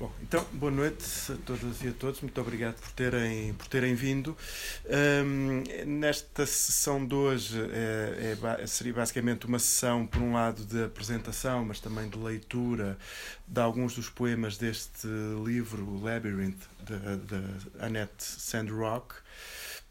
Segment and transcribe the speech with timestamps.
[0.00, 2.22] Bom, então, boa noite a todas e a todos.
[2.22, 4.34] Muito obrigado por terem, por terem vindo.
[4.88, 10.84] Um, nesta sessão de hoje é, é, seria basicamente uma sessão, por um lado, de
[10.84, 12.96] apresentação, mas também de leitura
[13.46, 15.06] de alguns dos poemas deste
[15.44, 19.16] livro, Labyrinth, de, Annette Sandrock.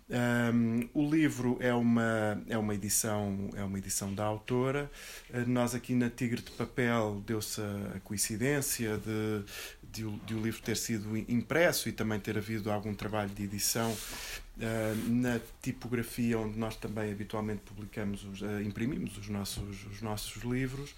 [0.10, 4.90] Um, o livro é uma, é uma edição é uma edição da autora.
[5.30, 9.44] Uh, nós aqui na Tigre de Papel deu-se a, coincidência de,
[9.92, 13.96] de, de, o livro ter sido impresso e também ter havido algum trabalho de edição
[14.60, 20.44] Uh, na tipografia onde nós também habitualmente publicamos, os, uh, imprimimos os nossos, os nossos
[20.44, 20.90] livros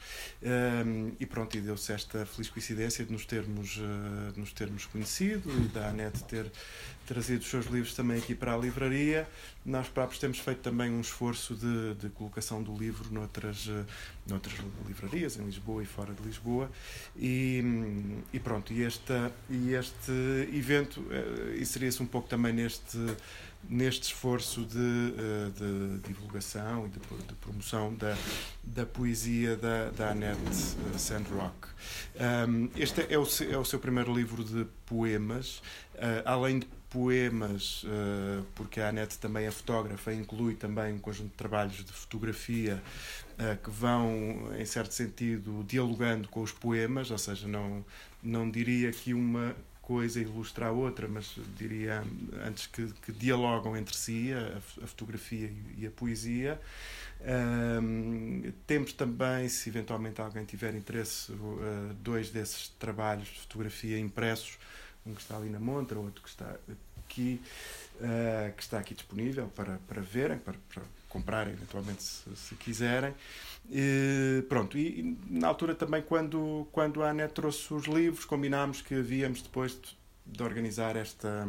[0.42, 3.80] uh, e pronto, e deu-se esta feliz coincidência de nos termos,
[4.36, 6.52] nos termos conhecido e da ANET ter
[7.06, 9.28] trazido os seus livros também aqui para a livraria.
[9.66, 13.70] Nós próprios temos feito também um esforço de, de colocação do livro noutras,
[14.28, 14.56] noutras
[14.88, 16.70] livrarias, em Lisboa e fora de Lisboa.
[17.16, 17.64] E,
[18.34, 20.12] e pronto, e, esta, e este
[20.54, 21.06] evento
[21.60, 22.98] inseria-se um pouco também neste
[23.70, 28.18] neste esforço de, eh, de divulgação e de, de, promoção da,
[28.64, 31.68] da poesia da, da Annette eh, Sandrock.
[32.76, 35.58] Este é o, é o seu primeiro livro de poemas,
[35.96, 41.30] uh, além de poemas, uh, porque a Annette também é fotógrafa, inclui também um conjunto
[41.30, 42.84] de trabalhos de fotografia
[43.40, 47.84] uh, que vão, em certo sentido, dialogando com os poemas, ou seja, não,
[48.22, 52.04] não diria que uma coisa ilustra a outra, mas diria
[52.46, 56.60] antes que, que dialogam entre si a, a fotografia e a poesia.
[57.24, 64.58] Um, temos também, se eventualmente alguém tiver interesse, uh, dois desses trabalhos de fotografia impressos,
[65.06, 66.56] um que está ali na montra, outro que está
[66.98, 67.42] aqui,
[67.96, 73.14] uh, que está aqui disponível para, para verem, para, para comprarem eventualmente se, se quiserem.
[73.70, 78.82] E, pronto, e, e, na altura também, quando, quando a Anet trouxe os livros, combinámos
[78.82, 81.48] que havíamos depois de, de organizar esta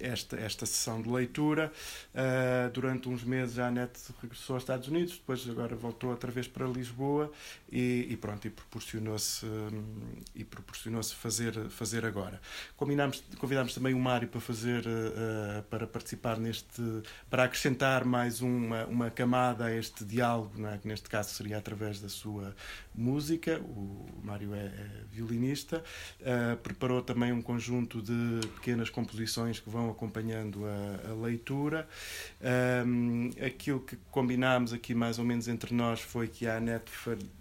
[0.00, 1.72] esta, esta sessão de leitura.
[2.14, 6.48] Uh, durante uns meses a Anete regressou aos Estados Unidos, depois agora voltou outra vez
[6.48, 7.30] para Lisboa
[7.70, 9.84] e, e pronto, e proporcionou-se um,
[10.34, 12.40] e proporcionou-se fazer, fazer agora.
[12.76, 16.82] Combinámos, convidámos também o Mário para fazer uh, para participar neste
[17.30, 20.78] para acrescentar mais uma, uma camada a este diálogo, é?
[20.78, 22.54] que neste caso seria através da sua
[22.94, 23.60] música.
[23.60, 25.82] O Mário é, é violinista,
[26.20, 31.88] uh, preparou também um conjunto de pequenas composições que vão vão acompanhando a, a leitura.
[32.86, 36.90] Um, aquilo que combinámos aqui mais ou menos entre nós foi que a Anete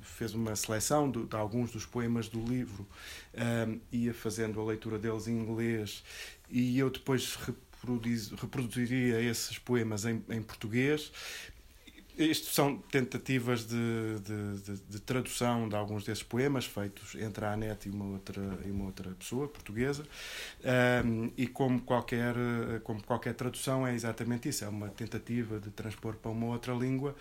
[0.01, 2.85] fez uma seleção de, de alguns dos poemas do livro,
[3.67, 6.03] um, ia fazendo a leitura deles em inglês
[6.49, 7.37] e eu depois
[8.39, 11.11] reproduziria esses poemas em, em português
[12.17, 17.53] isto são tentativas de, de, de, de, tradução de alguns desses poemas feitos entre a
[17.53, 20.03] Anete e uma outra, e uma outra pessoa portuguesa.
[21.05, 22.35] Um, e como qualquer,
[22.83, 27.15] como qualquer tradução, é exatamente isso: é uma tentativa de transpor para uma outra língua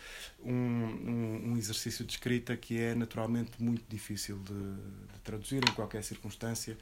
[0.44, 6.02] um, um, um exercício de escrita que é naturalmente muito difícil de, traduzir em qualquer
[6.02, 6.76] circunstância.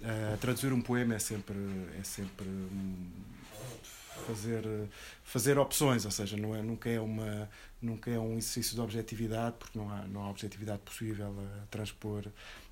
[0.00, 1.58] Uh, traduzir um poema é sempre,
[1.98, 2.46] é sempre
[4.20, 4.64] fazer,
[5.24, 7.48] fazer opções, ou seja, não é, nunca, é uma,
[7.80, 12.26] nunca é um exercício de objetividade, porque não há, não há objetividade possível a transpor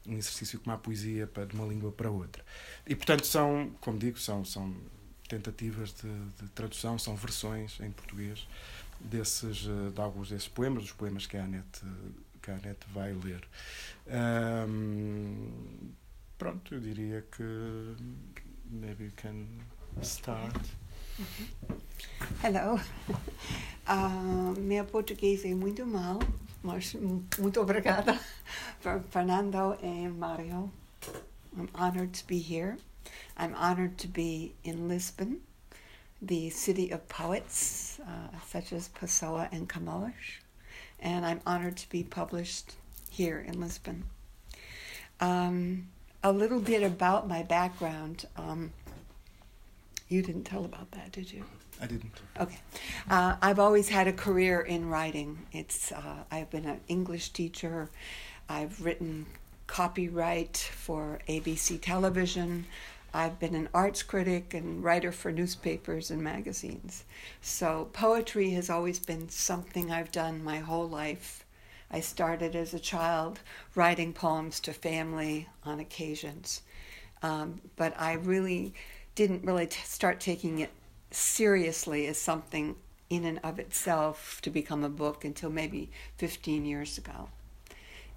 [0.06, 2.44] um exercício como a poesia para, de uma língua para outra.
[2.86, 4.74] E, portanto, são, como digo, são, são
[5.28, 8.46] tentativas de, de tradução, são versões em português
[9.00, 11.82] desses, de alguns desses poemas, dos poemas que a Anete,
[12.42, 13.46] que a Anete vai ler.
[14.68, 15.92] Um,
[16.38, 17.44] pronto, eu diria que
[18.70, 19.46] maybe you can
[20.02, 20.56] start.
[22.42, 22.78] Hello.
[23.90, 26.18] Uh, meu português é muito mal,
[26.62, 26.92] mas
[27.38, 28.20] muito obrigada
[28.80, 30.70] for Fernando and Mario.
[31.56, 32.76] I'm honored to be here.
[33.38, 35.40] I'm honored to be in Lisbon,
[36.20, 40.42] the city of poets uh, such as Pessoa and Camões,
[41.00, 42.74] and I'm honored to be published
[43.08, 44.04] here in Lisbon.
[45.18, 45.88] Um,
[46.22, 48.26] a little bit about my background.
[48.36, 48.72] Um,
[50.08, 51.44] you didn't tell about that, did you?
[51.80, 52.12] I didn't.
[52.40, 52.58] Okay.
[53.08, 55.46] Uh, I've always had a career in writing.
[55.52, 57.90] It's uh, I've been an English teacher.
[58.48, 59.26] I've written
[59.66, 62.66] copyright for ABC television.
[63.14, 67.04] I've been an arts critic and writer for newspapers and magazines.
[67.40, 71.44] So poetry has always been something I've done my whole life.
[71.90, 73.40] I started as a child
[73.74, 76.62] writing poems to family on occasions.
[77.22, 78.74] Um, but I really
[79.18, 80.70] didn't really t- start taking it
[81.10, 82.76] seriously as something
[83.10, 87.28] in and of itself to become a book until maybe 15 years ago.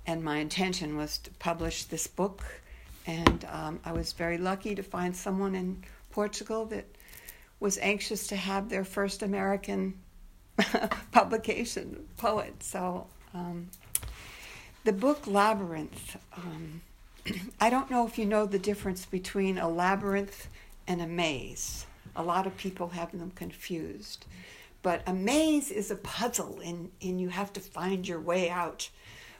[0.05, 2.43] And my intention was to publish this book
[3.07, 6.85] And um, I was very lucky to find someone in Portugal that
[7.59, 9.95] was anxious to have their first American
[11.11, 12.61] publication, poet.
[12.61, 13.69] So um,
[14.83, 16.81] the book Labyrinth, um,
[17.59, 20.47] I don't know if you know the difference between a labyrinth
[20.91, 21.85] and a maze.
[22.17, 24.25] A lot of people have them confused.
[24.81, 28.89] But a maze is a puzzle and, and you have to find your way out.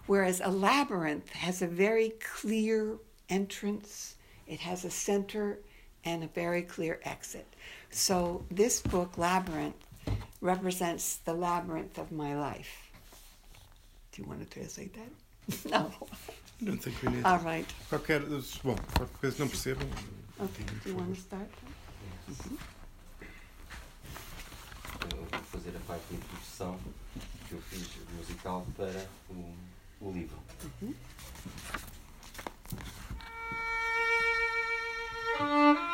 [0.07, 2.97] Whereas a labyrinth has a very clear
[3.29, 4.15] entrance,
[4.47, 5.59] it has a center
[6.05, 7.47] and a very clear exit.
[7.89, 9.75] So this book, Labyrinth,
[10.39, 12.91] represents the labyrinth of my life.
[14.13, 15.69] Do you want to translate that?
[15.71, 15.91] no.
[16.61, 17.25] Não think we need.
[17.25, 17.67] All right.
[17.89, 18.19] Qualquer.
[18.63, 19.87] Bom, qualquer coisa não percebam.
[20.41, 20.63] Okay.
[20.83, 21.49] Do you want to start?
[25.11, 26.79] Eu vou fazer a parte de introdução
[27.47, 29.53] que eu fiz musical para o,
[30.01, 30.37] o livro.
[35.37, 35.90] The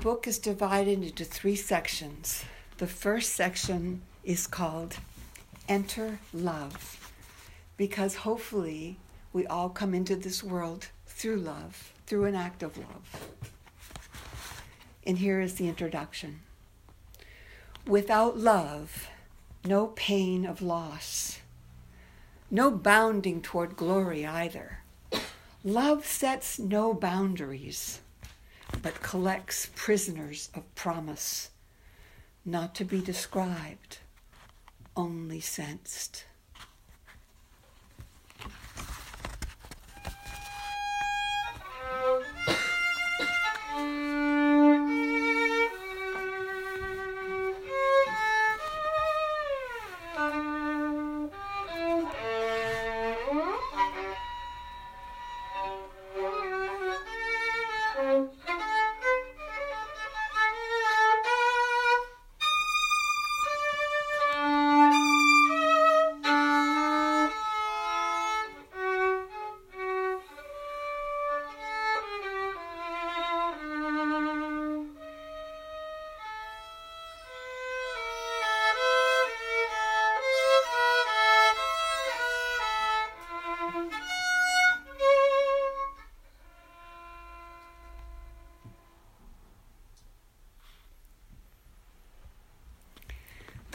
[0.00, 2.44] book is divided into three sections.
[2.76, 4.96] The first section is called
[5.68, 7.12] Enter Love,
[7.76, 8.96] because hopefully
[9.32, 13.28] we all come into this world through love, through an act of love.
[15.04, 16.40] And here is the introduction
[17.84, 19.08] Without love,
[19.64, 21.40] no pain of loss,
[22.52, 24.78] no bounding toward glory either.
[25.64, 28.00] Love sets no boundaries
[28.88, 31.50] but collects prisoners of promise,
[32.46, 33.98] not to be described,
[34.96, 36.24] only sensed.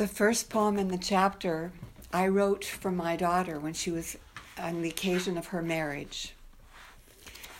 [0.04, 1.72] The first poem in the chapter
[2.12, 4.18] I wrote for my daughter when she was
[4.60, 6.34] on the occasion of her marriage.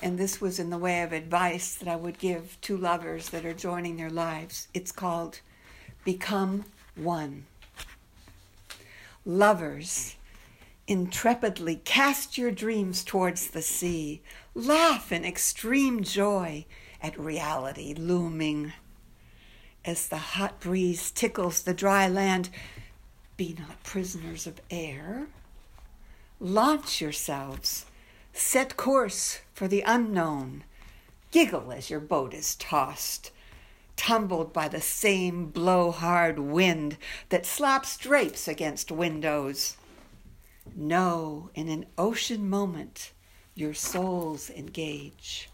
[0.02, 3.46] And this was in the way of advice that I would give to lovers that
[3.46, 4.68] are joining their lives.
[4.74, 5.40] It's called
[6.04, 6.66] Become
[6.98, 7.46] One.
[9.24, 10.18] Lovers,
[10.86, 14.22] intrepidly cast your dreams towards the sea.
[14.54, 16.66] Laugh in extreme joy
[17.02, 18.74] at reality looming
[19.86, 22.50] as the hot breeze tickles the dry land,
[23.36, 25.28] be not prisoners of air.
[26.40, 27.86] Launch yourselves,
[28.32, 30.64] set course for the unknown,
[31.32, 33.32] giggle as your boat is tossed,
[33.96, 36.98] tumbled by the same blow-hard wind
[37.30, 39.78] that slaps drapes against windows.
[40.76, 43.12] Know in an ocean moment
[43.54, 45.50] your souls engage.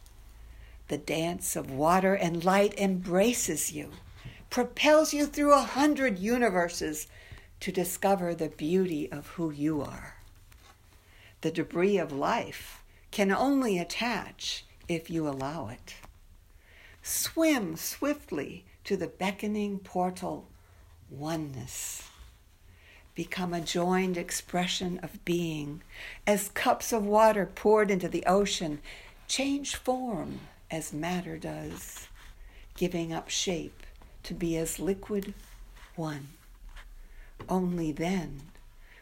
[0.88, 3.92] The dance of water and light embraces you
[4.50, 7.08] propels you through a hundred universes
[7.60, 10.16] to discover the beauty of who you are.
[11.42, 15.96] The debris of life can only attach if you allow it.
[17.02, 20.48] Swim swiftly to the beckoning portal,
[21.10, 22.04] oneness.
[23.16, 25.82] Become a joined expression of being,
[26.26, 28.80] as cups of water poured into the ocean
[29.28, 30.40] change form
[30.72, 32.08] as matter does,
[32.76, 33.84] giving up shape
[34.24, 35.34] to be as liquid
[35.96, 36.30] one.
[37.48, 38.42] Only then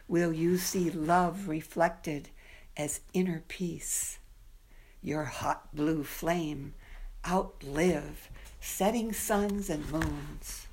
[0.06, 2.28] will you see love reflected
[2.76, 4.18] as inner peace.
[5.02, 6.74] Your hot blue flame
[7.26, 10.67] outlive setting suns and moons.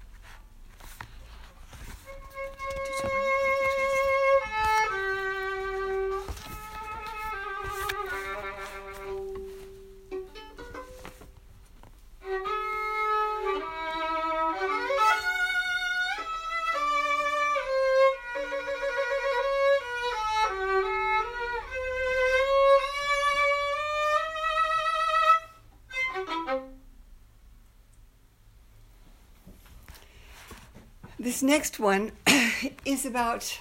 [31.45, 32.11] Next one
[32.85, 33.59] is about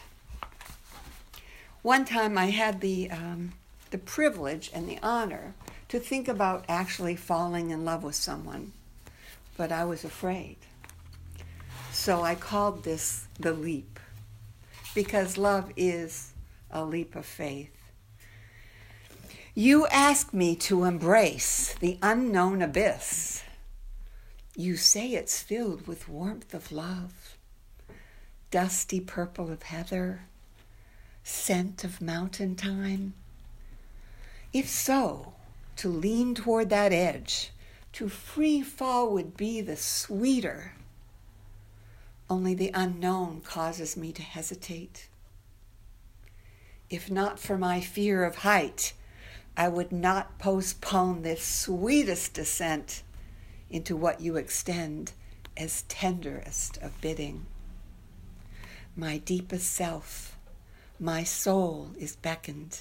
[1.83, 3.53] one time I had the, um,
[3.91, 5.55] the privilege and the honor
[5.88, 8.73] to think about actually falling in love with someone,
[9.57, 10.57] but I was afraid.
[11.93, 14.00] So I called this the leap,
[14.95, 16.33] because love is
[16.71, 17.71] a leap of faith.
[19.55, 23.45] You ask me to embrace the unknown abyss.
[24.57, 27.24] You say it's filled with warmth of love,
[28.54, 30.26] dusty purple of heather,
[31.25, 33.12] scent of mountain thyme.
[34.52, 35.32] If so,
[35.75, 37.50] to lean toward that edge,
[37.94, 40.75] to free fall would be the sweeter.
[42.30, 45.08] Only the unknown causes me to hesitate.
[46.88, 48.92] If not for my fear of height,
[49.56, 53.02] I would not postpone this sweetest descent
[53.68, 55.11] into what you extend
[55.56, 57.46] as tenderest of bidding.
[58.96, 60.38] My deepest self,
[61.00, 62.80] my soul is beckoned.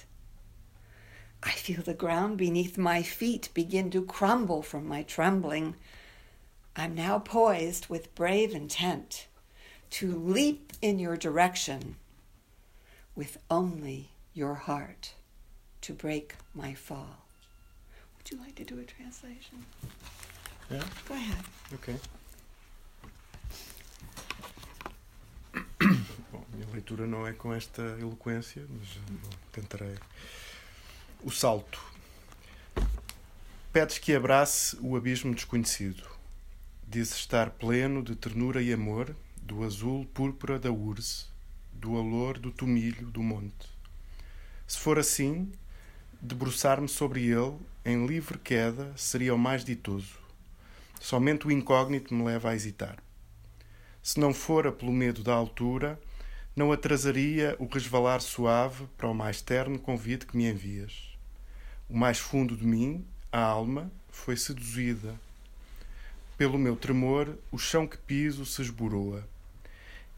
[1.42, 5.76] I feel the ground beneath my feet begin to crumble from my trembling.
[6.76, 9.28] I'm now poised with brave intent
[9.92, 11.96] to leap in your direction
[13.16, 15.14] with only your heart
[15.82, 17.26] to break my fall.
[18.18, 19.66] Would you like to do a translation?
[20.70, 20.84] Yeah.
[21.08, 21.44] Go ahead.
[21.74, 21.96] Ok.
[26.34, 29.96] Bom, minha leitura não é com esta eloquência, mas eh, tentarei.
[31.24, 31.80] O salto.
[33.72, 36.04] Pedes que abrace o abismo desconhecido.
[36.88, 41.26] Dizes estar pleno de ternura e amor, do azul púrpura da urze,
[41.72, 43.70] do alor do tomilho do monte.
[44.66, 45.52] Se for assim,
[46.20, 50.18] debruçar-me sobre ele, em livre queda, seria o mais ditoso.
[51.00, 52.98] Somente o incógnito me leva a hesitar.
[54.02, 56.00] Se não fora pelo medo da altura,
[56.56, 61.10] não atrasaria o resvalar suave para o mais terno convite que me envias.
[61.90, 65.20] O mais fundo de mim, a alma, foi seduzida.
[66.38, 69.28] Pelo meu tremor, o chão que piso se esboroa.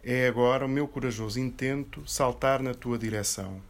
[0.04, 3.62] É agora o meu corajoso intento saltar na tua direção.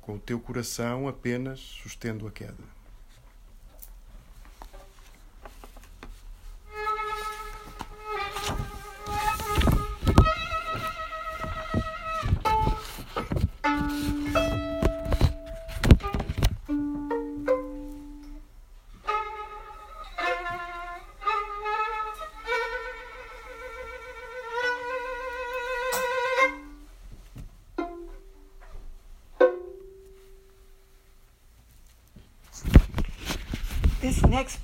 [0.00, 2.73] Com o teu coração apenas sustendo a queda.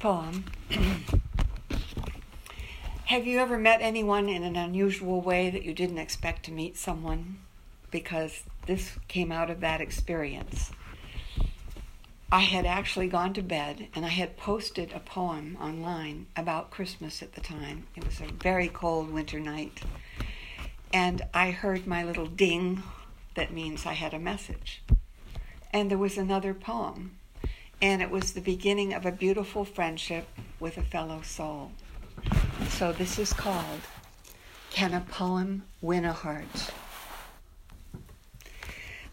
[0.00, 0.44] Poem
[3.04, 6.78] Have you ever met anyone in an unusual way that you didn't expect to meet
[6.78, 7.38] someone?
[7.90, 10.70] Because this came out of that experience.
[12.32, 17.20] I had actually gone to bed and I had posted a poem online about Christmas
[17.20, 17.88] at the time.
[17.94, 19.82] It was a very cold winter night.
[20.94, 22.84] And I heard my little ding
[23.34, 24.82] that means I had a message.
[25.72, 27.16] And there was another poem
[27.82, 31.72] and it was the beginning of a beautiful friendship with a fellow soul.
[32.68, 33.80] So this is called
[34.70, 36.72] Can a Poem Win a Heart?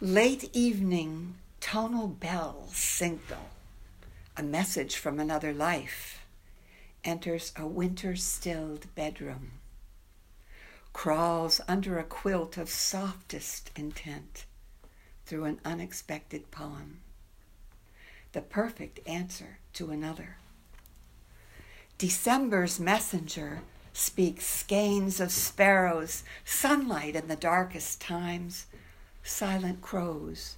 [0.01, 3.50] Late evening tonal bells signal
[4.36, 6.19] a message from another life
[7.03, 9.53] enters a winter stilled bedroom,
[10.93, 14.45] crawls under a quilt of softest intent
[15.25, 17.00] through an unexpected poem
[18.34, 20.38] the perfect answer to another.
[21.98, 23.62] December's messenger
[23.93, 28.67] speaks skeins of sparrows, sunlight in the darkest times,
[29.24, 30.55] silent crows,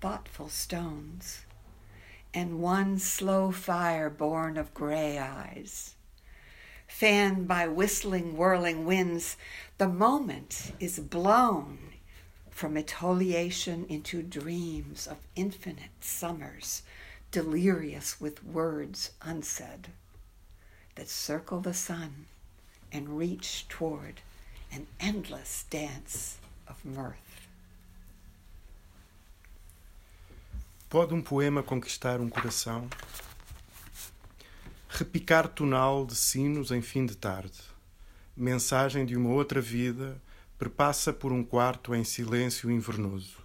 [0.00, 1.40] thoughtful stones,
[2.34, 5.94] and one slow fire born of gray eyes.
[6.86, 9.36] Fanned by whistling, whirling winds,
[9.78, 11.78] the moment is blown
[12.56, 16.82] from exfoliation into dreams of infinite summers
[17.30, 19.88] delirious with words unsaid
[20.94, 22.24] that circle the sun
[22.90, 24.22] and reach toward
[24.72, 27.46] an endless dance of mirth.
[30.88, 32.88] Pode um poema conquistar um coração?
[34.88, 37.60] Repicar tonal de sinos em fim de tarde,
[38.34, 40.18] mensagem de uma outra vida,
[40.58, 43.36] perpassa por um quarto em silêncio invernoso,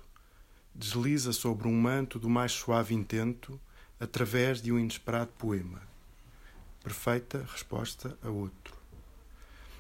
[0.74, 3.60] desliza sobre um manto do mais suave intento
[4.00, 5.82] através de um inesperado poema.
[6.82, 8.76] Perfeita resposta a outro.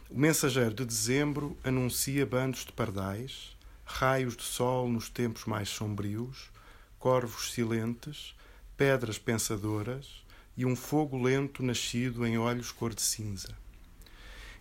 [0.09, 6.51] O mensageiro de dezembro anuncia bandos de pardais, raios de sol nos tempos mais sombrios,
[6.99, 8.35] corvos silentes,
[8.75, 10.21] pedras pensadoras
[10.57, 13.60] e um fogo lento nascido em olhos cor de cinza.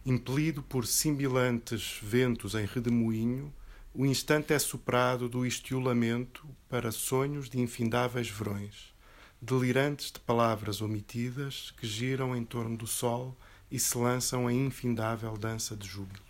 [0.04, 3.52] Impelido por simbilantes ventos em redemoinho,
[3.92, 8.94] o instante é soprado do estiolamento para sonhos de infindáveis verões,
[9.42, 13.36] delirantes de palavras omitidas que giram em torno do sol
[13.70, 16.29] e se lançam em infindável dança de júbilo.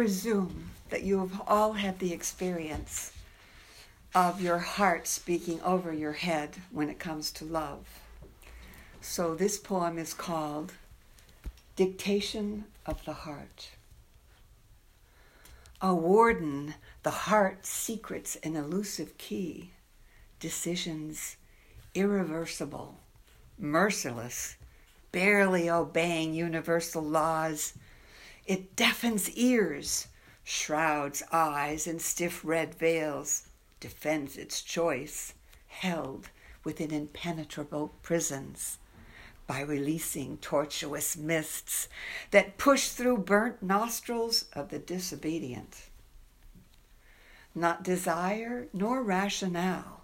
[0.00, 3.12] Presume that you have all had the experience
[4.14, 7.86] of your heart speaking over your head when it comes to love.
[9.02, 10.72] So this poem is called
[11.76, 13.72] Dictation of the Heart.
[15.82, 19.72] A warden, the heart secrets an elusive key,
[20.38, 21.36] decisions
[21.94, 22.96] irreversible,
[23.58, 24.56] merciless,
[25.12, 27.74] barely obeying universal laws
[28.50, 30.08] it deafens ears,
[30.42, 33.46] shrouds eyes in stiff red veils,
[33.78, 35.34] defends its choice,
[35.68, 36.30] held
[36.64, 38.78] within impenetrable prisons.
[39.46, 41.88] By releasing tortuous mists
[42.32, 45.88] that push through burnt nostrils of the disobedient.
[47.54, 50.02] Not desire nor rationale,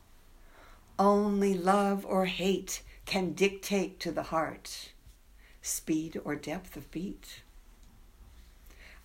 [1.01, 4.93] only love or hate can dictate to the heart.
[5.63, 7.43] Speed or depth of beat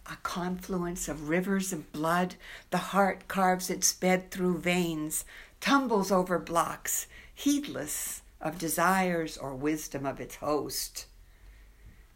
[0.05, 2.35] a confluence of rivers of blood,
[2.69, 5.25] the heart carves its bed through veins,
[5.59, 11.05] tumbles over blocks, heedless of desires or wisdom of its host.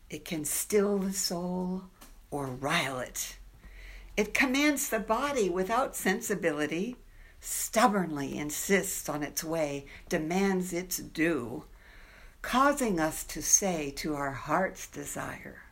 [0.10, 1.84] It can still the soul
[2.32, 3.38] or rile it.
[4.18, 6.96] It commands the body without sensibility,
[7.40, 11.66] stubbornly insists on its way, demands its due,
[12.42, 15.65] causing us to say to our heart's desire,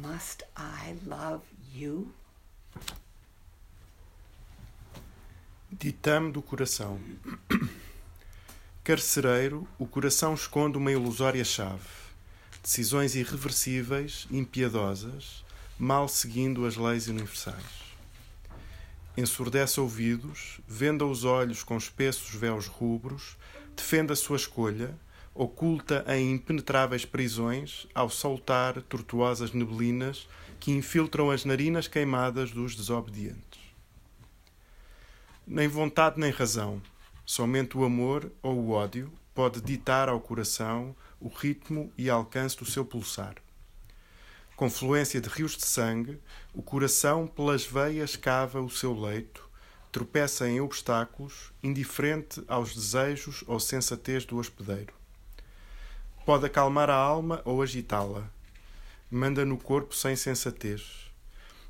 [0.00, 1.42] must I love
[1.74, 2.12] you?
[5.70, 7.00] Ditame do coração.
[8.82, 11.88] Carcereiro, o coração esconde uma ilusória chave.
[12.62, 15.44] Decisões irreversíveis, impiedosas,
[15.78, 17.84] mal seguindo as leis universais.
[19.16, 23.36] Ensurdece ouvidos, venda os olhos com espessos véus rubros,
[23.76, 24.94] defende a sua escolha,
[25.34, 30.28] oculta em impenetráveis prisões ao soltar tortuosas neblinas
[30.60, 33.60] que infiltram as narinas queimadas dos desobedientes.
[35.46, 36.80] Nem vontade nem razão,
[37.26, 42.64] somente o amor ou o ódio pode ditar ao coração o ritmo e alcance do
[42.64, 43.34] seu pulsar.
[44.54, 46.20] Confluência de rios de sangue,
[46.54, 49.50] o coração pelas veias cava o seu leito,
[49.90, 54.94] tropeça em obstáculos, indiferente aos desejos ou sensatez do hospedeiro.
[56.24, 58.30] Pode acalmar a alma ou agitá-la.
[59.10, 61.10] Manda no corpo sem sensatez.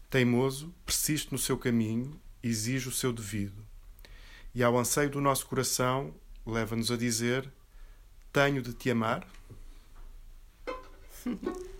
[0.08, 3.64] Teimoso, persiste no seu caminho, exige o seu devido.
[4.54, 6.14] E ao anseio do nosso coração,
[6.46, 7.50] leva-nos a dizer:
[8.32, 9.26] Tenho de te amar?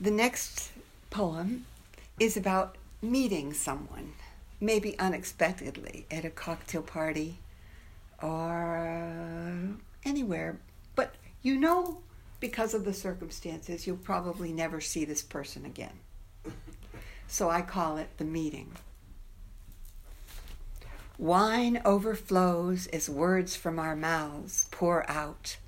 [0.00, 0.70] The next
[1.10, 1.66] poem
[2.18, 4.12] is about meeting someone,
[4.60, 7.38] maybe unexpectedly at a cocktail party
[8.22, 9.70] or
[10.04, 10.58] anywhere,
[10.94, 11.98] but you know
[12.40, 15.98] because of the circumstances you'll probably never see this person again.
[17.26, 18.72] So I call it the meeting.
[21.18, 25.58] Wine overflows as words from our mouths pour out,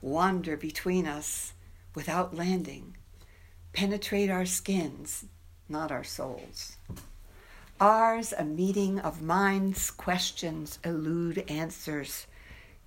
[0.00, 1.52] wander between us
[1.94, 2.96] without landing,
[3.72, 5.24] penetrate our skins,
[5.68, 6.76] not our souls.
[7.80, 12.26] Ours a meeting of minds, questions elude answers,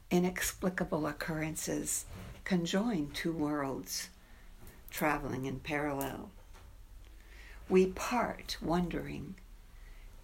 [0.09, 2.05] inexplicable occurrences
[2.45, 4.09] conjoin two worlds,
[4.91, 6.29] traveling in parallel.
[7.67, 9.35] We part wondering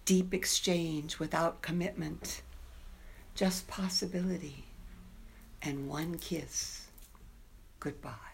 [0.04, 2.42] deep exchange without commitment,
[3.34, 4.64] just possibility,
[5.60, 6.86] and one kiss.
[7.80, 8.31] Goodbye.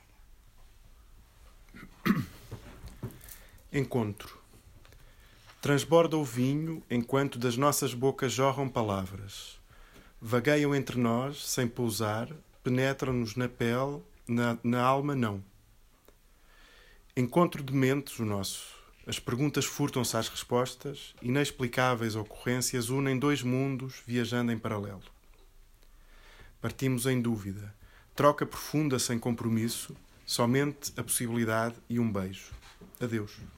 [3.73, 4.39] Encontro.
[5.61, 9.61] Transborda o vinho enquanto das nossas bocas jorram palavras.
[10.21, 12.31] Vagueiam entre nós, sem pousar,
[12.65, 15.45] penetram-nos na pele, na, na alma não.
[17.15, 24.03] Encontro de mentes o nosso as perguntas furtam-se às respostas, inexplicáveis ocorrências unem dois mundos
[24.07, 25.01] viajando em paralelo.
[26.61, 27.75] Partimos em dúvida,
[28.15, 32.53] troca profunda sem compromisso, somente a possibilidade e um beijo.
[33.01, 33.58] Adeus.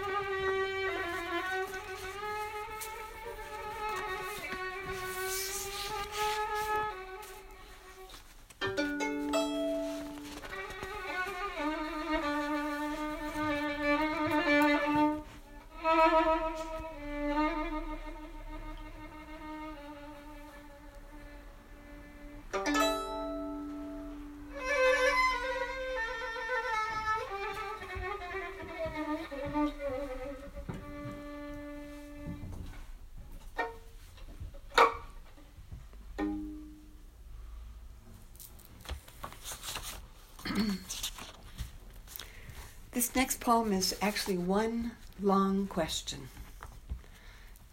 [43.01, 46.29] This next poem is actually one long question.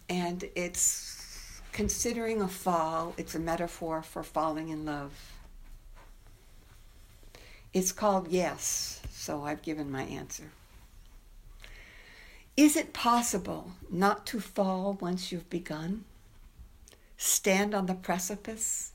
[0.09, 5.13] And it's considering a fall, it's a metaphor for falling in love.
[7.75, 10.49] It's called Yes, so I've given my answer.
[12.57, 16.05] Is it possible not to fall once you've begun?
[17.17, 18.93] Stand on the precipice,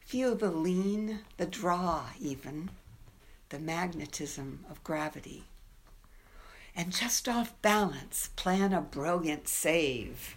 [0.00, 2.70] feel the lean, the draw, even,
[3.50, 5.44] the magnetism of gravity
[6.76, 10.36] and just off balance, plan a brilliant save,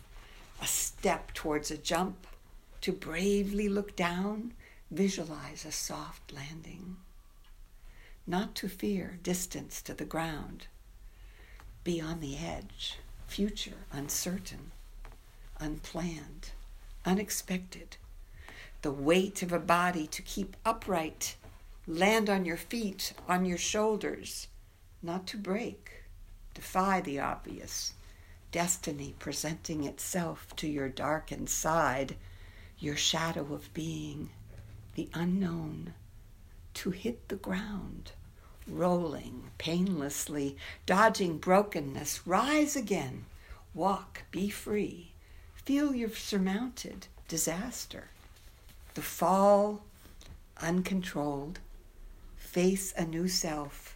[0.62, 2.28] a step towards a jump,
[2.82, 4.54] to bravely look down,
[4.92, 6.98] visualize a soft landing.
[8.26, 10.68] Not to fear distance to the ground,
[11.84, 14.72] be on the edge, future uncertain,
[15.60, 16.52] unplanned,
[17.06, 17.98] unexpected.
[18.82, 21.36] The weight of a body to keep upright,
[21.88, 24.48] land on your feet, on your shoulders,
[25.02, 26.03] not to break
[26.54, 27.94] defy the obvious,
[28.52, 32.16] destiny presenting itself to your darkened side,
[32.80, 34.30] your shadow of being,
[34.96, 35.94] the unknown,
[36.74, 38.12] to hit the ground,
[38.68, 43.26] rolling painlessly, dodging brokenness, rise again,
[43.74, 45.12] walk, be free,
[45.56, 48.10] feel you've surmounted disaster.
[48.94, 49.84] The fall,
[50.62, 51.60] uncontrolled,
[52.38, 53.93] face a new self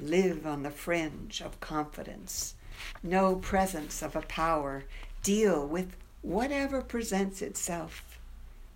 [0.00, 2.54] live on the fringe of confidence,
[3.02, 4.84] no presence of a power,
[5.22, 8.18] deal with whatever presents itself,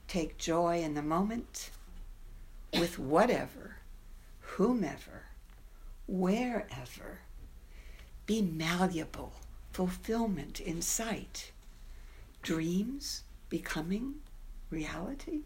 [0.08, 1.70] take joy in the moment
[2.78, 3.76] with whatever,
[4.40, 5.24] whomever,
[6.06, 7.20] wherever,
[8.26, 9.34] be malleable,
[9.72, 11.52] fulfillment in sight,
[12.42, 14.14] dreams becoming
[14.70, 15.40] reality.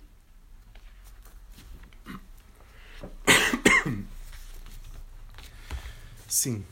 [6.29, 6.65] Sim.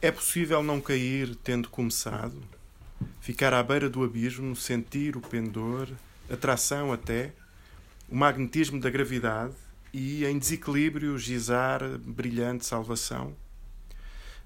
[0.00, 2.40] É possível não cair tendo começado?
[3.20, 5.88] Ficar à beira do abismo, sentir o pendor,
[6.30, 7.32] atração até,
[8.08, 9.54] o magnetismo da gravidade
[9.92, 13.34] e, em desequilíbrio, gizar brilhante salvação?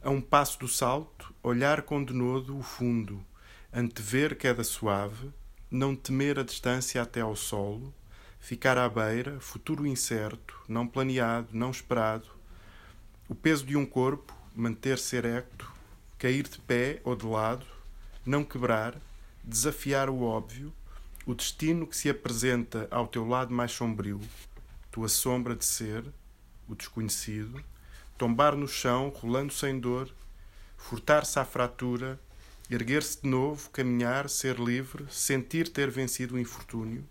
[0.02, 3.22] A um passo do salto, olhar com denodo o fundo,
[3.70, 5.30] antever queda suave,
[5.70, 7.92] não temer a distância até ao solo,
[8.40, 12.39] ficar à beira, futuro incerto, não planeado, não esperado,
[13.30, 15.72] o peso de um corpo, manter-se erecto,
[16.18, 17.64] cair de pé ou de lado,
[18.26, 19.00] não quebrar,
[19.44, 20.72] desafiar o óbvio,
[21.24, 24.20] o destino que se apresenta ao teu lado mais sombrio,
[24.90, 26.04] tua sombra de ser,
[26.68, 27.62] o desconhecido,
[28.18, 30.12] tombar no chão, rolando sem dor,
[30.76, 32.18] furtar-se à fratura,
[32.68, 37.06] erguer-se de novo, caminhar, ser livre, sentir ter vencido o infortúnio,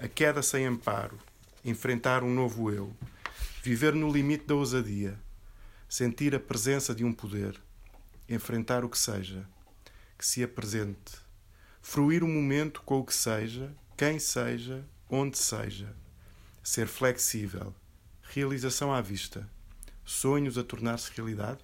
[0.00, 1.16] a queda sem amparo,
[1.64, 2.92] enfrentar um novo eu,
[3.62, 5.16] viver no limite da ousadia,
[5.88, 7.60] sentir a presença de um poder,
[8.28, 9.46] enfrentar o que seja,
[10.18, 11.16] que se apresente.
[11.82, 15.94] Fruir o momento com o que seja, quem seja, onde seja.
[16.62, 17.74] Ser flexível.
[18.22, 19.48] Realização à vista.
[20.04, 21.60] Sonhos a tornar-se realidade?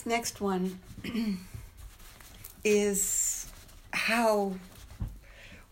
[0.00, 0.78] This next one
[2.64, 3.46] is
[3.92, 4.54] how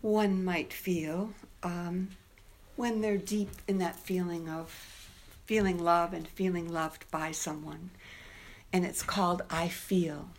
[0.01, 1.31] one might feel
[1.63, 2.09] um,
[2.75, 4.69] when they're deep in that feeling of
[5.47, 7.89] feeling love and feeling loved by someone.
[8.71, 10.29] And it's called I Feel.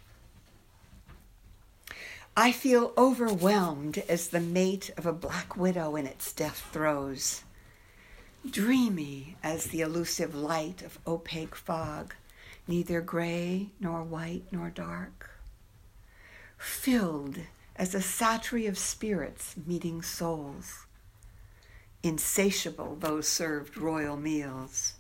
[2.37, 7.43] I feel overwhelmed as the mate of a black widow in its death throes,
[8.49, 12.15] dreamy as the elusive light of opaque fog
[12.67, 15.31] neither gray nor white nor dark,
[16.57, 17.39] filled
[17.77, 20.87] as a satori of spirits meeting souls,
[22.03, 24.95] insatiable those served royal meals,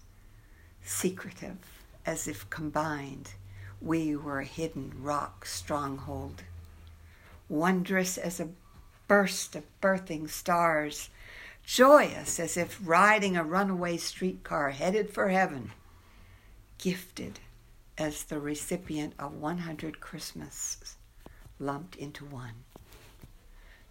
[0.82, 1.58] secretive
[2.06, 3.32] as if combined
[3.80, 6.42] we were a hidden rock stronghold,
[7.48, 8.48] wondrous as a
[9.08, 11.10] burst of birthing stars,
[11.64, 15.70] joyous as if riding a runaway streetcar headed for heaven,
[16.78, 17.38] gifted
[18.00, 20.96] as the recipient of 100 Christmases
[21.58, 22.64] lumped into one,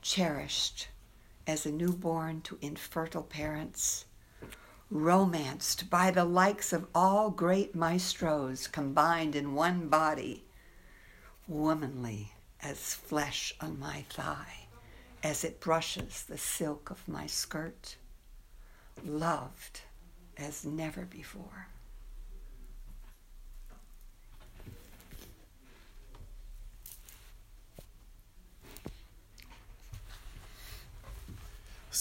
[0.01, 0.87] cherished
[1.45, 4.05] as a newborn to infertile parents,
[4.89, 10.43] romanced by the likes of all great maestros combined in one body,
[11.47, 14.65] womanly as flesh on my thigh
[15.21, 17.95] as it brushes the silk of my skirt,
[19.05, 19.81] loved
[20.35, 21.67] as never before.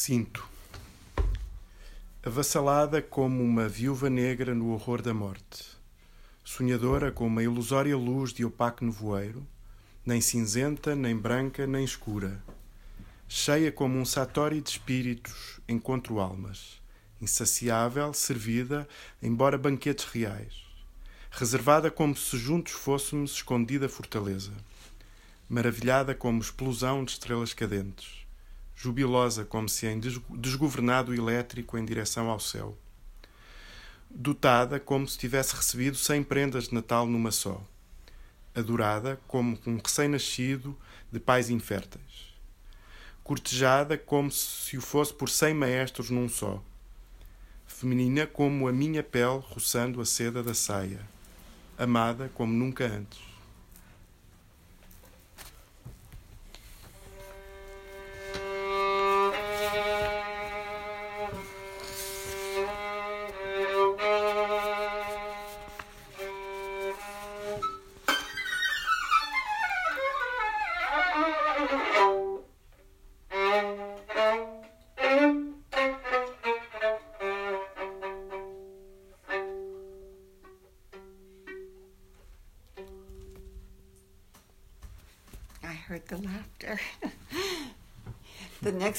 [0.01, 0.49] Sinto.
[2.23, 5.65] Avassalada como uma viúva negra no horror da morte.
[6.45, 9.45] Sonhadora com uma ilusória luz de opaco nevoeiro,
[10.07, 12.41] nem cinzenta, nem branca, nem escura.
[13.27, 16.81] Cheia como um satori de espíritos, encontro almas.
[17.21, 18.89] Insaciável, servida,
[19.21, 20.63] embora banquetes reais.
[21.29, 24.53] Reservada como se juntos fôssemos escondida fortaleza.
[25.49, 28.28] Maravilhada como explosão de estrelas cadentes
[28.81, 32.79] jubilosa como se em desgovernado elétrico em direção ao céu.
[34.09, 37.61] Dotada como se tivesse recebido cem prendas de Natal numa só.
[38.55, 40.79] Adorada como um recém-nascido
[41.11, 42.33] de pais inférteis.
[43.25, 46.63] Cortejada como se o fosse por cem maestros num só.
[47.67, 51.01] Feminina como a minha pele roçando a seda da saia.
[51.77, 53.28] Amada como nunca antes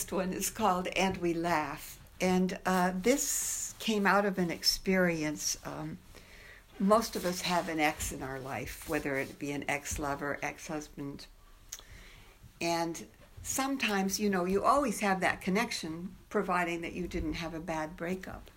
[0.10, 2.00] next one is called And We Laugh.
[2.20, 5.56] And uh, this came out of an experience.
[5.64, 6.00] Um,
[6.80, 10.40] most of us have an ex in our life, whether it be an ex lover,
[10.42, 11.28] ex husband.
[12.60, 13.06] And
[13.44, 17.96] sometimes, you know, you always have that connection, providing that you didn't have a bad
[17.96, 18.50] breakup.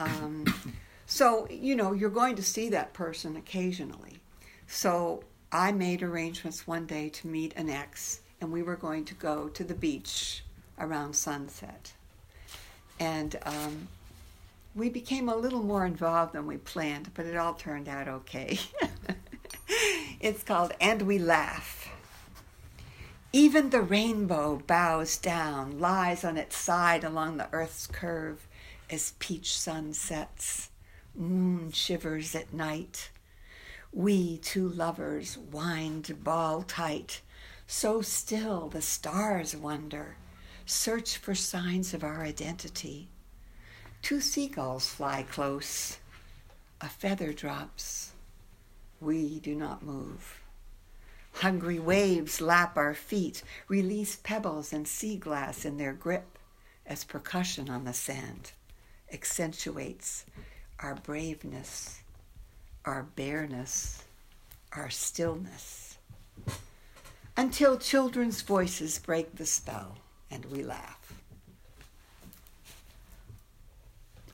[0.00, 0.44] Um,
[1.06, 4.18] so, you know, you're going to see that person occasionally.
[4.66, 9.14] So I made arrangements one day to meet an ex, and we were going to
[9.14, 10.42] go to the beach
[10.78, 11.92] around sunset.
[12.98, 13.88] And um,
[14.74, 18.58] we became a little more involved than we planned, but it all turned out okay.
[20.20, 21.88] it's called And We Laugh.
[23.32, 28.46] Even the rainbow bows down, lies on its side along the earth's curve
[28.88, 30.70] as peach sun sets,
[31.16, 33.10] moon shivers at night.
[33.92, 37.22] We two lovers wind ball tight,
[37.66, 40.16] so still the stars wonder
[40.66, 43.08] search for signs of our identity.
[44.02, 45.98] Two seagulls fly close.
[46.80, 48.12] A feather drops.
[49.00, 50.40] We do not move.
[51.32, 56.38] Hungry waves lap our feet, release pebbles and sea glass in their grip
[56.86, 58.52] as percussion on the sand
[59.12, 60.24] accentuates
[60.80, 62.02] our braveness,
[62.84, 64.04] our bareness,
[64.72, 65.98] our stillness.
[67.36, 69.98] Until children's voices break the spell
[70.34, 70.98] and we laugh.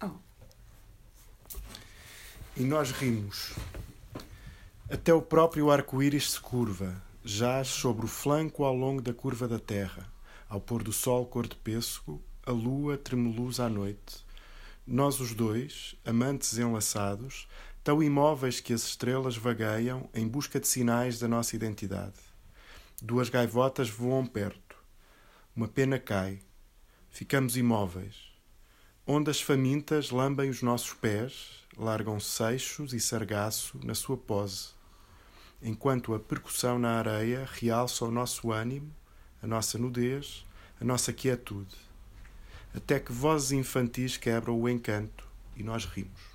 [0.03, 0.19] Oh.
[2.57, 3.55] E nós rimos.
[4.91, 9.59] Até o próprio arco-íris se curva, jaz sobre o flanco ao longo da curva da
[9.59, 10.11] terra.
[10.49, 14.25] Ao pôr do sol cor de pêssego, a lua tremuluz à noite.
[14.85, 17.47] Nós os dois, amantes enlaçados,
[17.85, 22.19] tão imóveis que as estrelas vagueiam em busca de sinais da nossa identidade.
[23.01, 24.70] Duas gaivotas voam perto.
[25.61, 26.41] Uma pena cai.
[27.11, 28.33] Ficamos imóveis.
[29.07, 34.69] Ondas famintas lambem os nossos pés, largam seixos e sargaço na sua pose
[35.61, 38.91] enquanto a percussão na areia realça o nosso ânimo,
[39.43, 40.47] a nossa nudez,
[40.81, 41.77] a nossa quietude,
[42.75, 46.30] até que vozes infantis quebram o encanto e nós rimos.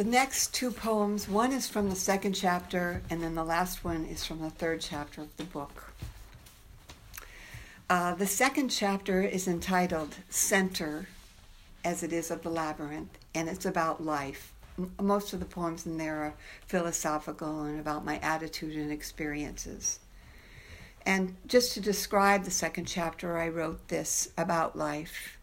[0.00, 4.06] The next two poems, one is from the second chapter, and then the last one
[4.06, 5.92] is from the third chapter of the book.
[7.90, 11.06] Uh, the second chapter is entitled Center,
[11.84, 14.54] as it is of the labyrinth, and it's about life.
[14.78, 16.34] M- most of the poems in there are
[16.66, 20.00] philosophical and about my attitude and experiences.
[21.04, 25.36] And just to describe the second chapter, I wrote this about life.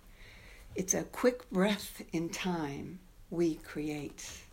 [0.75, 2.97] It's a quick breath in time
[3.29, 4.45] we create.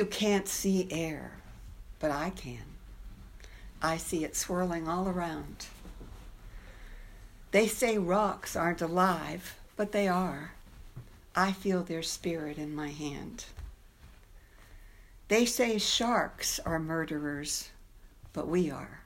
[0.00, 1.32] You can't see air,
[1.98, 2.64] but I can.
[3.82, 5.66] I see it swirling all around.
[7.50, 10.52] They say rocks aren't alive, but they are.
[11.36, 13.44] I feel their spirit in my hand.
[15.28, 17.68] They say sharks are murderers,
[18.32, 19.02] but we are.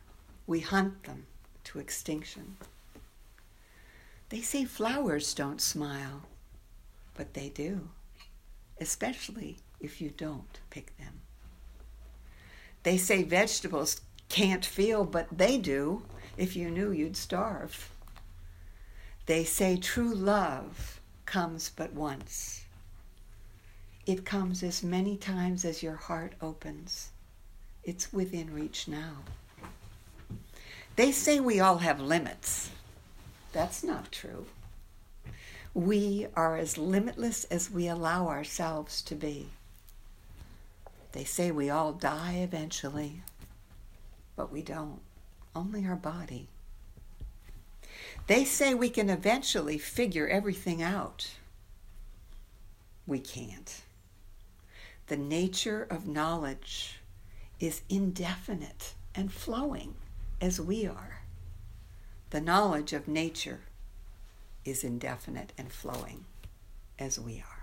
[0.47, 1.27] We hunt them
[1.65, 2.57] to extinction.
[4.29, 6.23] They say flowers don't smile,
[7.17, 7.89] but they do,
[8.81, 11.21] especially if you don't pick them.
[12.83, 16.03] They say vegetables can't feel, but they do.
[16.37, 17.91] If you knew, you'd starve.
[19.27, 22.65] They say true love comes but once.
[24.07, 27.11] It comes as many times as your heart opens.
[27.85, 29.19] It's within reach now.
[30.97, 32.71] They say we all have limits.
[33.53, 34.47] That's not true.
[35.73, 39.49] We are as limitless as we allow ourselves to be.
[41.15, 43.23] They say we all die eventually,
[44.35, 44.99] but we don't,
[45.55, 46.49] only our body.
[48.27, 51.31] They say we can eventually figure everything out.
[53.07, 53.83] We can't.
[55.07, 56.99] The nature of knowledge
[57.61, 59.95] is indefinite and flowing
[60.41, 61.21] as we are.
[62.31, 63.61] The knowledge of nature
[64.65, 66.25] is indefinite and flowing
[66.99, 67.54] as we are.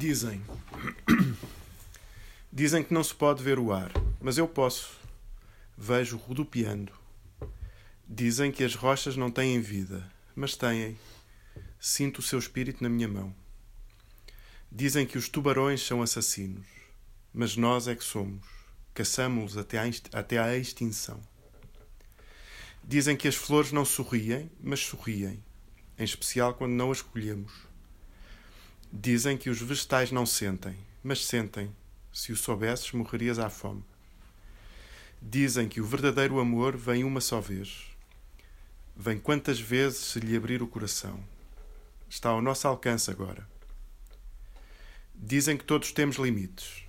[0.00, 0.40] Dizem.
[2.52, 3.90] Dizem que não se pode ver o ar,
[4.20, 4.96] mas eu posso.
[5.76, 6.92] Vejo rodopiando.
[8.08, 10.96] Dizem que as rochas não têm vida, mas têm.
[11.80, 13.34] Sinto o seu espírito na minha mão.
[14.70, 16.68] Dizem que os tubarões são assassinos,
[17.34, 18.46] mas nós é que somos.
[18.94, 19.78] Caçamos-los até,
[20.12, 21.20] até à extinção.
[22.84, 25.42] Dizem que as flores não sorriem, mas sorriem,
[25.98, 27.67] em especial quando não as colhemos.
[28.90, 31.70] Dizem que os vegetais não sentem, mas sentem.
[32.10, 33.84] Se o soubesses, morrerias à fome.
[35.20, 37.94] Dizem que o verdadeiro amor vem uma só vez.
[38.96, 41.22] Vem quantas vezes se lhe abrir o coração.
[42.08, 43.46] Está ao nosso alcance agora.
[45.14, 46.84] Dizem que todos temos limites.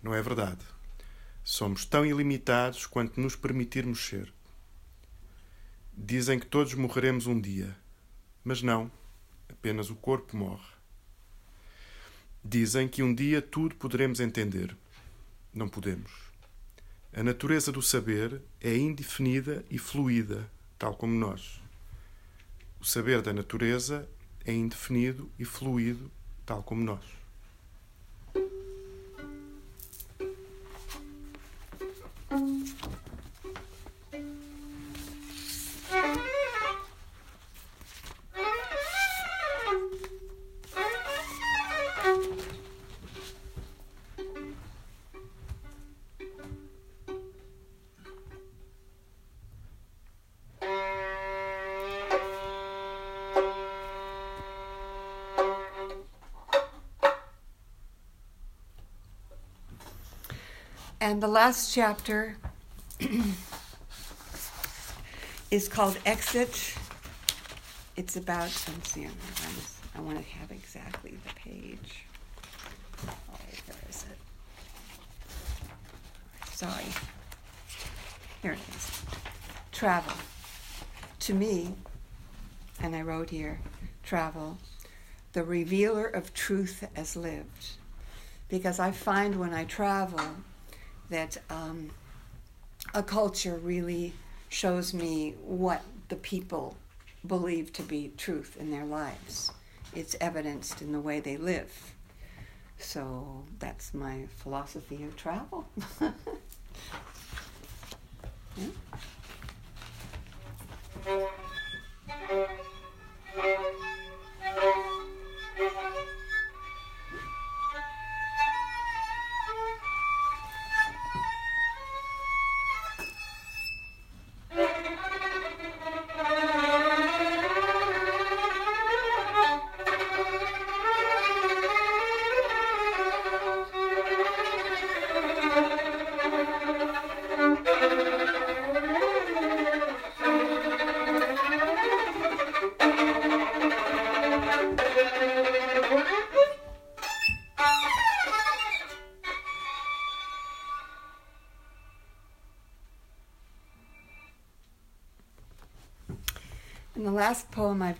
[0.00, 0.64] Não é verdade.
[1.42, 4.32] Somos tão ilimitados quanto nos permitirmos ser.
[5.92, 7.76] Dizem que todos morreremos um dia.
[8.44, 8.90] Mas não.
[9.48, 10.71] Apenas o corpo morre.
[12.44, 14.76] Dizem que um dia tudo poderemos entender.
[15.54, 16.10] Não podemos.
[17.12, 21.62] A natureza do saber é indefinida e fluida, tal como nós.
[22.80, 24.08] O saber da natureza
[24.44, 26.10] é indefinido e fluido,
[26.44, 27.21] tal como nós.
[61.32, 62.36] Last chapter
[65.50, 66.74] is called Exit.
[67.96, 69.08] It's about, let's see,
[69.96, 72.04] I want to have exactly the page.
[73.08, 74.18] Oh, where is it?
[76.52, 76.84] Sorry.
[78.42, 79.02] Here it is.
[79.72, 80.12] Travel.
[81.20, 81.74] To me,
[82.78, 83.58] and I wrote here,
[84.02, 84.58] travel,
[85.32, 87.68] the revealer of truth as lived.
[88.50, 90.20] Because I find when I travel,
[91.12, 91.90] that um,
[92.94, 94.14] a culture really
[94.48, 96.76] shows me what the people
[97.26, 99.52] believe to be truth in their lives.
[99.94, 101.94] It's evidenced in the way they live.
[102.78, 105.66] So that's my philosophy of travel.
[113.36, 113.91] yeah.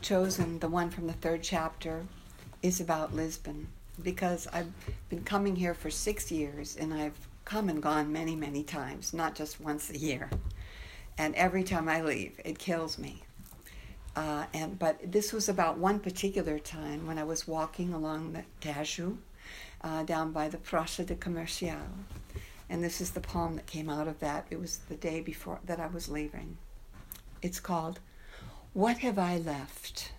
[0.03, 2.07] Chosen, the one from the third chapter,
[2.63, 3.69] is about Lisbon
[4.03, 4.73] because I've
[5.09, 9.35] been coming here for six years and I've come and gone many, many times, not
[9.35, 10.31] just once a year.
[11.19, 13.23] And every time I leave, it kills me.
[14.15, 18.45] Uh, and but this was about one particular time when I was walking along the
[18.61, 19.17] Tejo,
[19.83, 21.79] uh, down by the Praça de Comercial,
[22.69, 24.47] and this is the poem that came out of that.
[24.51, 26.59] It was the day before that I was leaving.
[27.41, 28.01] It's called
[28.75, 30.13] what have I left?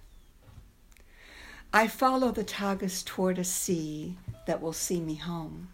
[1.74, 5.70] I follow the Tagus toward a sea that will see me home.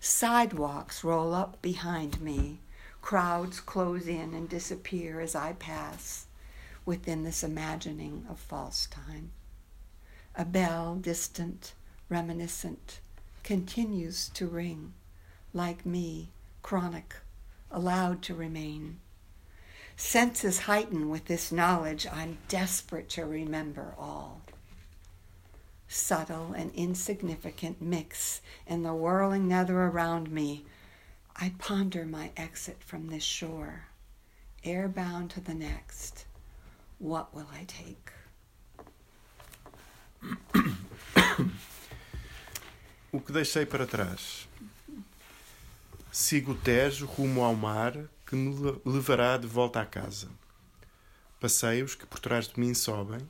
[0.00, 2.60] Sidewalks roll up behind me.
[3.02, 6.26] Crowds close in and disappear as I pass
[6.86, 9.32] within this imagining of false time.
[10.34, 11.74] A bell, distant,
[12.08, 13.00] reminiscent,
[13.42, 14.94] continues to ring,
[15.52, 16.30] like me,
[16.62, 17.16] chronic,
[17.70, 18.98] allowed to remain
[19.96, 22.06] Senses heighten with this knowledge.
[22.12, 24.42] I'm desperate to remember all.
[25.88, 30.66] Subtle and insignificant mix in the whirling nether around me.
[31.34, 33.86] I ponder my exit from this shore,
[34.64, 36.26] airbound to the next.
[36.98, 38.12] What will I take?
[43.12, 44.46] o que deixei para trás?
[46.12, 48.52] Sigo Tejo rumo ao mar que me
[48.84, 50.28] levará de volta à casa.
[51.40, 53.20] Passeios que por trás de mim sobem,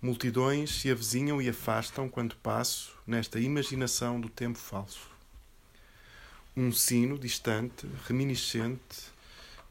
[0.00, 5.10] multidões se avizinham e afastam quando passo nesta imaginação do tempo falso.
[6.56, 9.10] Um sino distante, reminiscente,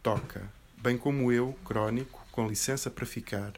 [0.03, 3.53] toca, bem como eu, crónico, com licença para ficar.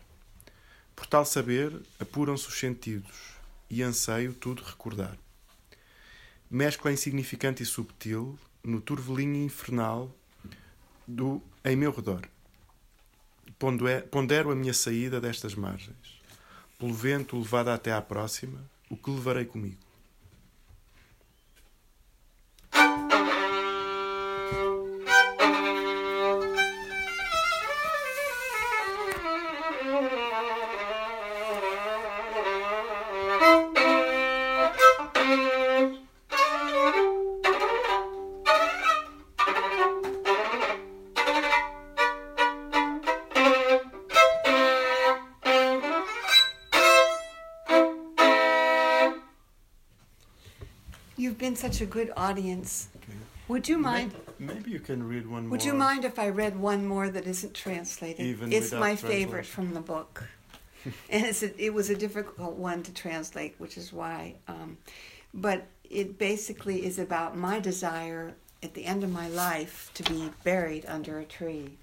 [0.96, 3.34] Por tal saber, apuram-se os sentidos
[3.68, 5.18] e anseio tudo recordar.
[6.52, 10.14] Mescla insignificante e subtil no turvelinho infernal
[11.10, 12.22] do em meu redor.
[14.12, 16.20] Pondero a minha saída destas margens.
[16.78, 19.78] Pelo vento levada até à próxima, o que levarei comigo?
[51.80, 52.90] Such a good audience.
[52.98, 53.18] Okay.
[53.48, 54.14] Would you mind?
[54.38, 55.52] Maybe, maybe, you can read one more.
[55.52, 58.26] Would you mind if I read one more that isn't translated?
[58.26, 60.28] Even it's my favorite from the book.
[61.10, 64.36] and it's a, it was a difficult one to translate, which is why.
[64.48, 64.78] Um,
[65.34, 70.30] but it basically is about my desire at the end of my life to be
[70.44, 71.78] buried under a tree.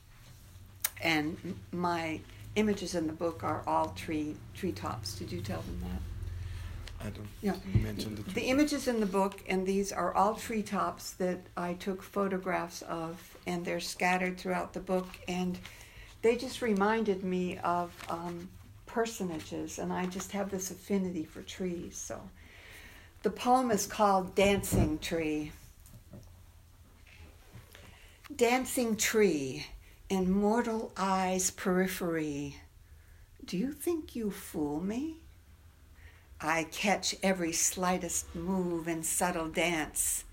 [1.03, 2.21] And my
[2.55, 5.15] images in the book are all tree treetops.
[5.15, 6.16] Did you tell them that?
[7.07, 7.55] I don't yeah.
[7.81, 12.03] mention the The images in the book, and these are all treetops that I took
[12.03, 15.59] photographs of, and they're scattered throughout the book, and
[16.23, 18.49] they just reminded me of um,
[18.87, 21.97] personages, and I just have this affinity for trees.
[21.97, 22.21] So
[23.23, 25.53] the poem is called Dancing Tree.
[28.35, 29.67] Dancing tree,
[30.09, 32.57] in mortal eyes' periphery,
[33.45, 35.19] do you think you fool me?
[36.41, 40.25] I catch every slightest move and subtle dance.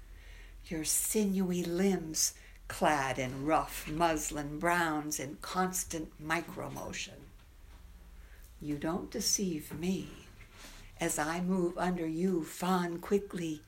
[0.65, 2.33] Your sinewy limbs
[2.67, 7.29] clad in rough muslin browns in constant micromotion.
[8.59, 10.09] You don't deceive me
[10.99, 13.61] as I move under you fawn quickly,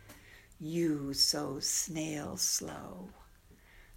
[0.59, 3.09] you so snail slow.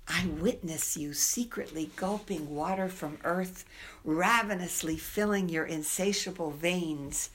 [0.06, 3.64] I witness you secretly gulping water from earth,
[4.04, 7.30] ravenously filling your insatiable veins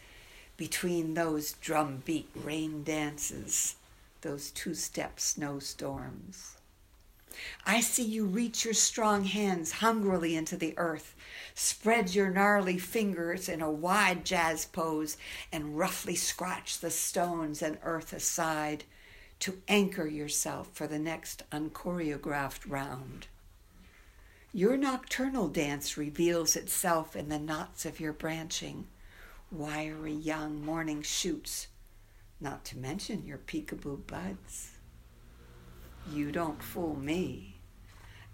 [0.58, 3.76] between those drumbeat rain dances,
[4.22, 6.58] those two step snowstorms.
[7.66, 11.16] I see you reach your strong hands hungrily into the earth,
[11.56, 15.18] spread your gnarly fingers in a wide jazz pose,
[15.52, 18.84] and roughly scratch the stones and earth aside
[19.40, 23.28] to anchor yourself for the next unchoreographed round.
[24.54, 28.86] Your nocturnal dance reveals itself in the knots of your branching
[29.54, 31.68] wiry young morning shoots,
[32.40, 34.72] not to mention your peekaboo buds.
[36.12, 37.58] You don't fool me.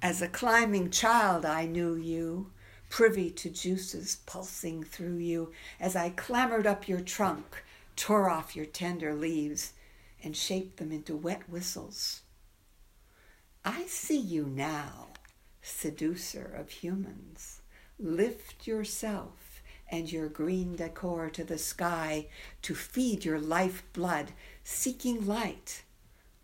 [0.02, 2.52] As a climbing child, I knew you,
[2.90, 7.64] privy to juices pulsing through you, as I clambered up your trunk,
[7.98, 9.74] tore off your tender leaves,
[10.24, 12.22] and shaped them into wet whistles.
[13.66, 15.10] I see you now,
[15.62, 17.62] seducer of humans.
[18.00, 19.49] Lift yourself
[19.92, 22.28] and your green decor to the sky
[22.62, 24.32] to feed your life blood,
[24.64, 25.84] seeking light,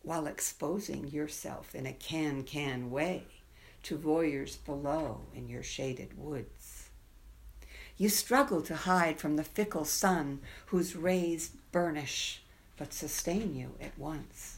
[0.02, 3.24] while exposing yourself in a can can way
[3.84, 6.90] to voyeurs below in your shaded woods.
[7.98, 12.42] You struggle to hide from the fickle sun whose rays burnish
[12.78, 14.58] but sustain you at once.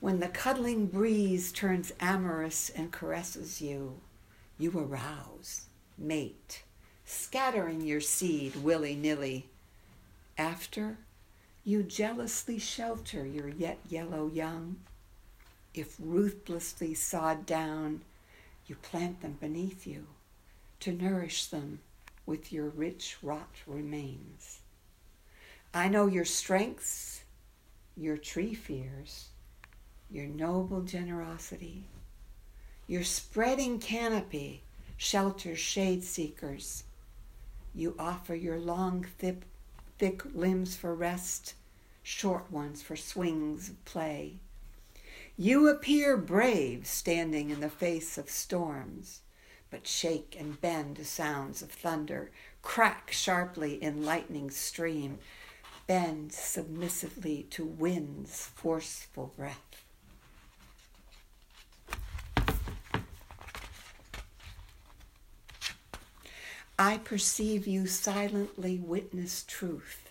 [0.00, 4.00] When the cuddling breeze turns amorous and caresses you,
[4.58, 5.66] you arouse,
[5.98, 6.62] mate,
[7.08, 9.46] scattering your seed willy nilly.
[10.36, 10.98] After,
[11.64, 14.76] you jealously shelter your yet yellow young.
[15.72, 18.02] If ruthlessly sawed down,
[18.66, 20.06] you plant them beneath you
[20.80, 21.80] to nourish them
[22.26, 24.60] with your rich rot remains.
[25.72, 27.22] I know your strengths,
[27.96, 29.28] your tree fears,
[30.10, 31.84] your noble generosity.
[32.86, 34.62] Your spreading canopy
[34.98, 36.84] shelters shade seekers
[37.78, 39.42] you offer your long, thick,
[39.98, 41.54] thick limbs for rest,
[42.02, 44.34] short ones for swings of play.
[45.36, 49.20] You appear brave standing in the face of storms,
[49.70, 55.18] but shake and bend to sounds of thunder, crack sharply in lightning stream,
[55.86, 59.67] bend submissively to wind's forceful breath.
[66.80, 70.08] I perceive you silently witness truth.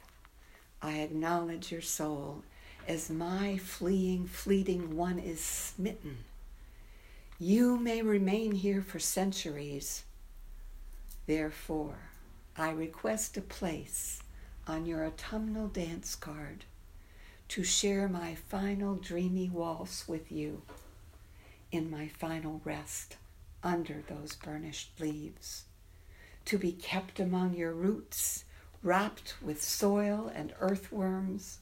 [0.81, 2.43] I acknowledge your soul
[2.85, 6.17] as my fleeing, fleeting one is smitten.
[7.39, 10.03] You may remain here for centuries.
[11.25, 11.99] Therefore,
[12.57, 14.19] I request a place
[14.67, 16.65] on your autumnal dance card
[17.47, 20.63] to share my final dreamy waltz with you
[21.71, 23.15] in my final rest
[23.63, 25.63] under those burnished leaves,
[26.47, 28.45] to be kept among your roots,
[28.81, 31.59] wrapped with soil and earthworms,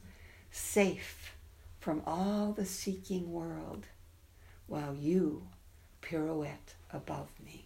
[0.51, 1.36] safe
[1.79, 3.88] from all the seeking world,
[4.67, 5.47] while you
[6.01, 7.65] pirouette above me.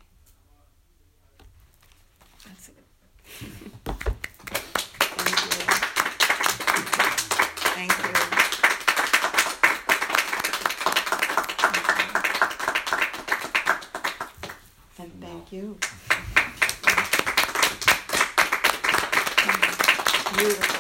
[2.47, 2.75] That's it.
[5.03, 5.59] Thank you.
[7.75, 8.29] Thank you.
[15.03, 15.77] And thank you.
[20.39, 20.79] Beautiful.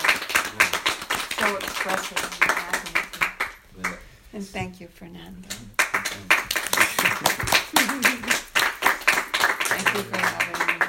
[1.37, 3.83] So expressive and.
[3.83, 3.97] Yeah.
[4.33, 5.49] And thank you, Fernando.
[9.67, 10.85] Thank you for having me.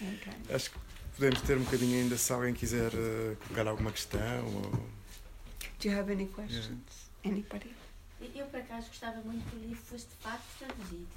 [0.00, 0.54] Okay.
[0.54, 0.78] Acho que
[1.16, 4.46] podemos ter um bocadinho ainda se alguém quiser eh, colocar alguma questão.
[4.46, 4.70] Ou...
[5.80, 7.10] Do you have any questions?
[7.26, 7.74] Anybody?
[8.34, 11.08] Eu, por acaso, gostava muito que o livro fosse de facto traduzido.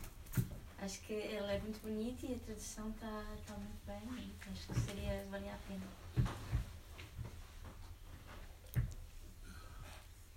[0.83, 4.31] Acho que ele é muito bonito e a tradução está tá muito bem.
[4.51, 5.85] Acho que seria, valia a pena.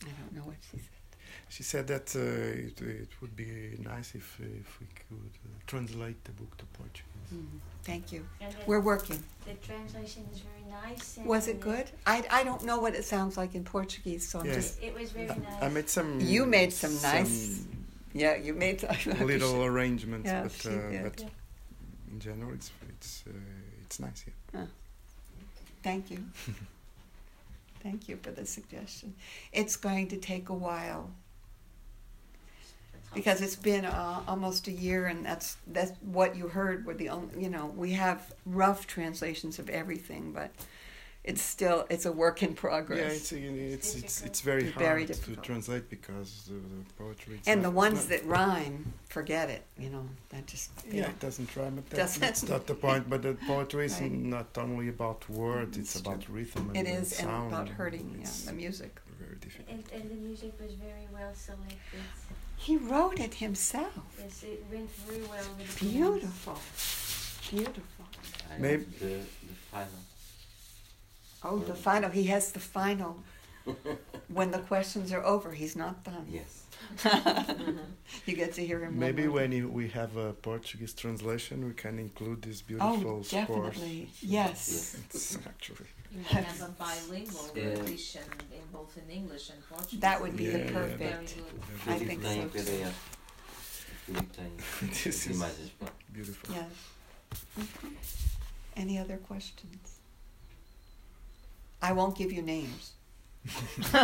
[0.05, 0.91] I don't know what she said.
[1.49, 6.23] She said that uh, it, it would be nice if, if we could uh, translate
[6.25, 7.33] the book to Portuguese.
[7.35, 8.25] Mm, Thank you.
[8.41, 9.23] And the, We're working.
[9.47, 11.17] the translation is very nice.
[11.17, 11.91] And Was it good?
[12.07, 14.55] I, I don't know what it sounds like in Portuguese, so I'm Yeah.
[14.55, 14.79] just.
[14.81, 15.61] It, it was very nice.
[15.61, 16.21] I made some.
[16.21, 17.65] You made some nice-
[18.17, 18.83] Yeah, you made.
[19.21, 21.03] A little arrangements, Yeah, but, uh, did.
[21.03, 21.25] but
[22.11, 23.33] in general, it's it's uh,
[23.85, 24.25] it's nice.
[24.55, 24.65] Yeah.
[25.83, 26.25] Thank you.
[27.83, 29.15] Thank you for the suggestion.
[29.53, 31.11] It's going to take a while
[33.15, 36.87] because it's been uh, almost a year, and that's that's what you heard.
[36.87, 40.51] Were the only, you know, we have rough translations of everything, but
[41.27, 42.99] it's still it's a work in progress.
[42.99, 44.37] Yeah, it's it's it's it's, difficult.
[44.51, 47.41] very It's hard very to translate because the, the poetry.
[47.47, 48.77] and the ones that rhyme,
[49.09, 49.63] forget it.
[49.85, 53.11] You know, that just Yeah, it doesn't rhyme, but that, Doesn't- that's not the point.
[53.11, 54.13] But the poetry is Right.
[54.37, 56.37] not only about words; it's, It's about true.
[56.37, 57.53] rhythm and It and is and sound.
[57.53, 58.93] about hurting yeah, the music.
[59.19, 59.69] very difficult.
[59.73, 62.05] And, and the music was very well selected.
[62.67, 64.03] He wrote it himself.
[64.19, 66.59] Yes, it went very well with the Beautiful,
[67.51, 68.05] beautiful.
[68.59, 69.07] Maybe- the,
[69.51, 70.01] the final.
[71.49, 72.11] Oh, the final.
[72.11, 73.23] He has the final.
[74.29, 76.27] When the questions are over, he's not done.
[76.31, 76.53] Yes.
[78.27, 78.99] you get to hear him.
[78.99, 82.93] Maybe more when you, we have a Portuguese translation, we can include this oh, beautiful
[83.19, 83.31] Oh, scores.
[83.31, 84.09] definitely.
[84.21, 84.97] Yes.
[85.11, 85.87] It's actually
[86.17, 87.63] You can have a bilingual Yeah.
[87.83, 88.23] edition
[88.53, 90.01] in both in English and Portuguese.
[90.01, 90.99] That would be Yeah, the yeah, perfect.
[91.01, 91.87] Very good.
[91.87, 92.59] I Aquilo think que so too.
[92.59, 92.95] PDF.
[94.07, 95.71] Aquilo que tem This is- imagens.
[95.81, 95.89] pá.
[96.13, 96.55] beautiful.
[96.55, 96.73] Yes.
[97.59, 97.95] Okay.
[98.77, 99.96] Any other questions?
[101.83, 102.93] I won't give you names.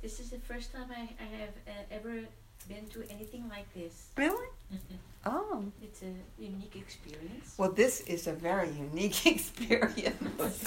[0.00, 2.20] This is the first time I, I have uh, ever
[2.68, 4.08] been to anything like this.
[4.16, 4.48] Really?
[5.26, 5.64] Oh.
[5.82, 7.54] It's a unique experience.
[7.58, 10.64] Well, this is a very unique experience.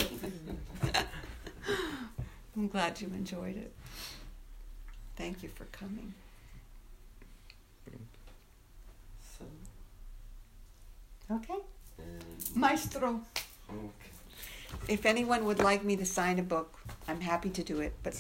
[2.56, 3.72] I'm glad you enjoyed it.
[5.16, 6.14] Thank you for coming.
[11.32, 11.60] Okay.
[12.56, 13.22] Maestro.
[13.70, 14.12] okay.
[14.88, 17.94] If anyone would like me to sign a book, I'm happy to do it.
[18.04, 18.16] But.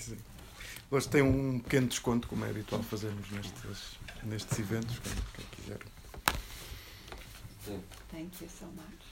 [0.92, 5.80] Hoje tem um pequeno desconto, como é habitual fazermos nestes, nestes eventos, quem, quem quiser.
[7.66, 7.82] Sim.
[8.12, 9.12] thank you so much.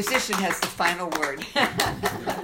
[0.00, 1.44] Musician has the final word.